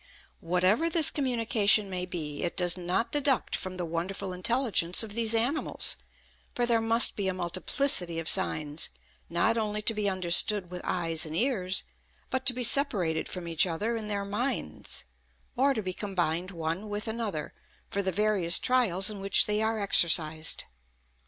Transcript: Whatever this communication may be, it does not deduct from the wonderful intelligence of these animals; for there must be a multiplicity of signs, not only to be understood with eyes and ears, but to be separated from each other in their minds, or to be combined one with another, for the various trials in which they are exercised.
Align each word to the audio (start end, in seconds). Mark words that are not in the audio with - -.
Whatever 0.39 0.89
this 0.89 1.11
communication 1.11 1.87
may 1.87 2.07
be, 2.07 2.41
it 2.41 2.57
does 2.57 2.75
not 2.75 3.11
deduct 3.11 3.55
from 3.55 3.77
the 3.77 3.85
wonderful 3.85 4.33
intelligence 4.33 5.03
of 5.03 5.13
these 5.13 5.35
animals; 5.35 5.95
for 6.55 6.65
there 6.65 6.81
must 6.81 7.15
be 7.15 7.27
a 7.27 7.35
multiplicity 7.35 8.17
of 8.17 8.27
signs, 8.27 8.89
not 9.29 9.59
only 9.59 9.79
to 9.83 9.93
be 9.93 10.09
understood 10.09 10.71
with 10.71 10.81
eyes 10.83 11.23
and 11.23 11.35
ears, 11.35 11.83
but 12.31 12.47
to 12.47 12.53
be 12.53 12.63
separated 12.63 13.29
from 13.29 13.47
each 13.47 13.67
other 13.67 13.95
in 13.95 14.07
their 14.07 14.25
minds, 14.25 15.05
or 15.55 15.71
to 15.71 15.83
be 15.83 15.93
combined 15.93 16.49
one 16.49 16.89
with 16.89 17.07
another, 17.07 17.53
for 17.91 18.01
the 18.01 18.11
various 18.11 18.57
trials 18.57 19.07
in 19.07 19.19
which 19.21 19.45
they 19.45 19.61
are 19.61 19.79
exercised. 19.79 20.63